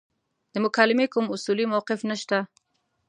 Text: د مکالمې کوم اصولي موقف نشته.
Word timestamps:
د 0.53 0.55
مکالمې 0.65 1.07
کوم 1.13 1.25
اصولي 1.35 1.65
موقف 1.73 1.99
نشته. 2.09 2.37